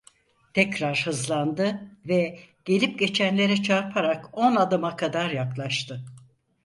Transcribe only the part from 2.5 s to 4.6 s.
gelip geçenlere çarparak on